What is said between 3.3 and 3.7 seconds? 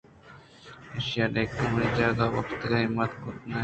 اَنت